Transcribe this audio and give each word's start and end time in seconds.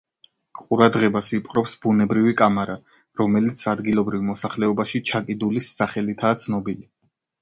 ყურადღებას 0.61 1.27
იპყრობს 1.39 1.75
ბუნებრივი 1.83 2.33
კამარა, 2.39 2.77
რომელიც 3.21 3.61
ადგილობრივ 3.75 4.25
მოსახლეობაში 4.33 5.03
„ჩაკიდულის“ 5.11 5.71
სახელითაა 5.83 6.41
ცნობილი. 6.45 6.87